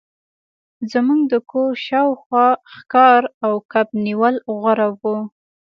[0.91, 5.17] زموږ د کور شاوخوا ښکار او کب نیول غوره وو